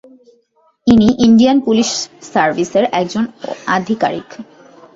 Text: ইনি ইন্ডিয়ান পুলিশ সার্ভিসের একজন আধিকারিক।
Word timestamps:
ইনি 0.87 1.09
ইন্ডিয়ান 1.27 1.57
পুলিশ 1.67 1.89
সার্ভিসের 2.31 2.85
একজন 2.93 3.23
আধিকারিক। 3.67 4.27